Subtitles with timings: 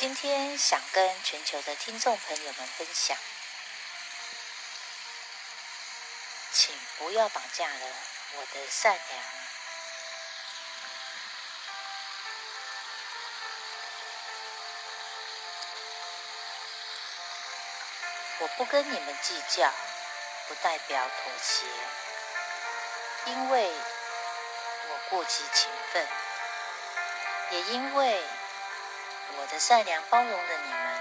[0.00, 3.14] 今天想跟全球的听众朋友们分享，
[6.52, 7.86] 请不要绑架了
[8.32, 9.24] 我的善良。
[18.38, 19.70] 我不跟你们计较，
[20.48, 21.66] 不代表妥协，
[23.26, 26.08] 因为我顾及情分，
[27.50, 28.24] 也因为。
[29.38, 31.00] 我的善良包容了你们，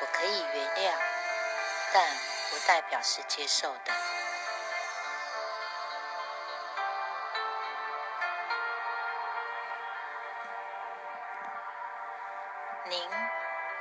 [0.00, 0.94] 我可以原谅，
[1.92, 2.04] 但
[2.50, 3.92] 不代表是接受的。
[12.84, 13.10] 您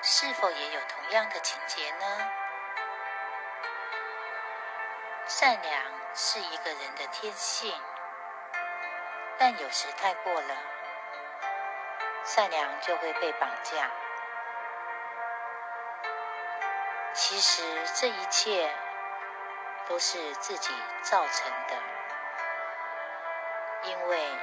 [0.02, 2.32] 是否也有同样的情节呢？
[5.28, 5.84] 善良
[6.16, 7.74] 是一个人的天性，
[9.38, 10.79] 但有时太过了。
[12.30, 13.89] 善良就会被绑架。
[17.11, 17.63] 其实
[17.95, 18.72] 这一切
[19.88, 21.75] 都是自己造成的，
[23.81, 24.38] 因为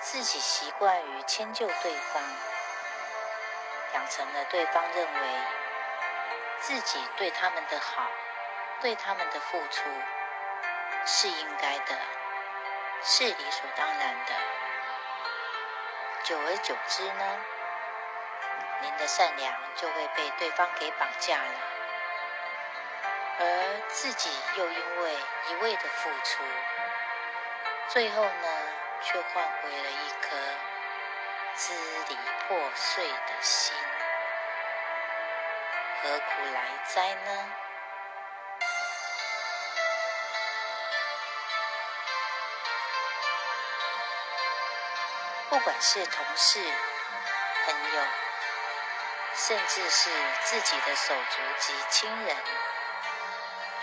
[0.00, 2.22] 自己习惯于迁就对方，
[3.94, 5.28] 养成了对方认为
[6.58, 8.10] 自己对他们的好、
[8.80, 9.88] 对他们的付出
[11.06, 11.96] 是应该的，
[13.02, 14.34] 是理所当然的。
[16.24, 17.24] 久而久之呢，
[18.82, 21.54] 您的善良就会被对方给绑架了，
[23.38, 25.16] 而自己又因为
[25.48, 26.42] 一味的付出，
[27.88, 28.48] 最后呢，
[29.00, 30.36] 却换回了一颗
[31.54, 31.72] 支
[32.08, 32.16] 离
[32.46, 33.74] 破碎的心，
[36.02, 37.52] 何苦来哉呢？
[45.50, 46.60] 不管是同事、
[47.64, 48.02] 朋友，
[49.34, 50.10] 甚至是
[50.44, 52.36] 自己的手足及亲人，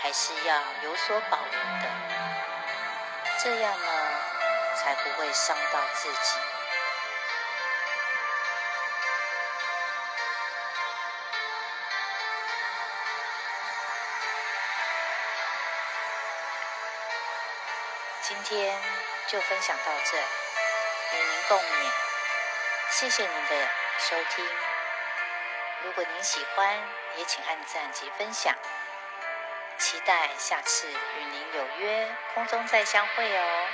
[0.00, 1.88] 还是要有所保留的，
[3.42, 4.10] 这样呢，
[4.76, 6.38] 才不会伤到自己。
[18.22, 18.80] 今天
[19.26, 20.45] 就分享到这。
[21.48, 21.90] 共勉，
[22.90, 23.68] 谢谢您的
[23.98, 24.44] 收听。
[25.82, 26.76] 如果您喜欢，
[27.16, 28.52] 也请按赞及分享。
[29.78, 33.66] 期待下次与您有约，空中再相会哦。